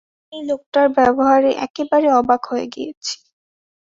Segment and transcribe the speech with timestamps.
[0.23, 3.15] আমি এই লোকটার ব্যবহারে একেবারে অবাক হয়ে গেছি।